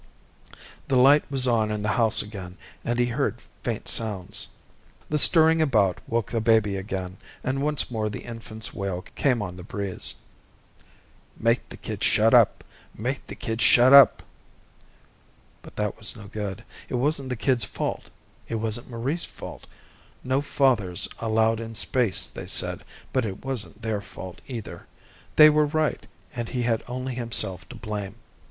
The 0.87 0.95
light 0.97 1.29
was 1.29 1.47
on 1.47 1.69
in 1.69 1.83
the 1.83 1.89
house 1.89 2.23
again, 2.23 2.57
and 2.83 2.97
he 2.97 3.05
heard 3.05 3.39
faint 3.61 3.87
sounds. 3.87 4.47
The 5.09 5.19
stirring 5.19 5.61
about 5.61 6.01
woke 6.09 6.31
the 6.31 6.41
baby 6.41 6.75
again, 6.75 7.17
and 7.43 7.61
once 7.61 7.91
more 7.91 8.09
the 8.09 8.23
infant's 8.23 8.73
wail 8.73 9.03
came 9.13 9.43
on 9.43 9.57
the 9.57 9.63
breeze. 9.63 10.15
Make 11.37 11.69
the 11.69 11.77
kid 11.77 12.03
shut 12.03 12.33
up, 12.33 12.63
make 12.97 13.27
the 13.27 13.35
kid 13.35 13.61
shut 13.61 13.93
up... 13.93 14.23
But 15.61 15.75
that 15.75 15.97
was 15.99 16.15
no 16.17 16.25
good. 16.25 16.63
It 16.89 16.95
wasn't 16.95 17.29
the 17.29 17.35
kid's 17.35 17.63
fault. 17.65 18.09
It 18.47 18.55
wasn't 18.55 18.89
Marie's 18.89 19.25
fault. 19.25 19.67
No 20.23 20.41
fathers 20.41 21.07
allowed 21.19 21.59
in 21.59 21.75
space, 21.75 22.25
they 22.25 22.47
said, 22.47 22.83
but 23.13 23.23
it 23.23 23.45
wasn't 23.45 23.83
their 23.83 24.01
fault 24.01 24.41
either. 24.47 24.87
They 25.35 25.51
were 25.51 25.67
right, 25.67 26.07
and 26.33 26.49
he 26.49 26.63
had 26.63 26.81
only 26.87 27.13
himself 27.13 27.69
to 27.69 27.75
blame. 27.75 28.15